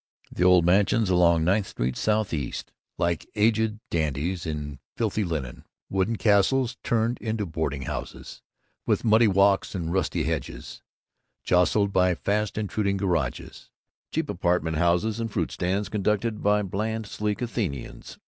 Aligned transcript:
The 0.31 0.43
old 0.43 0.65
"mansions" 0.65 1.11
along 1.11 1.43
Ninth 1.43 1.67
Street, 1.67 1.95
S.E., 1.95 2.53
like 2.97 3.29
aged 3.35 3.77
dandies 3.91 4.47
in 4.47 4.79
filthy 4.95 5.23
linen; 5.23 5.63
wooden 5.91 6.15
castles 6.15 6.75
turned 6.81 7.19
into 7.19 7.45
boarding 7.45 7.83
houses, 7.83 8.41
with 8.87 9.05
muddy 9.05 9.27
walks 9.27 9.75
and 9.75 9.93
rusty 9.93 10.23
hedges, 10.23 10.81
jostled 11.43 11.93
by 11.93 12.15
fast 12.15 12.57
intruding 12.57 12.97
garages, 12.97 13.69
cheap 14.09 14.27
apartment 14.27 14.77
houses, 14.77 15.19
and 15.19 15.29
fruit 15.31 15.51
stands 15.51 15.87
conducted 15.87 16.41
by 16.41 16.63
bland, 16.63 17.05
sleek 17.05 17.39
Athenians. 17.39 18.17